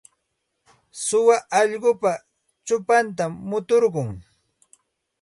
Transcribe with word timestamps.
Suwa 1.05 1.37
allqupa 1.59 2.11
chupantam 2.65 3.31
muturqun. 3.49 4.09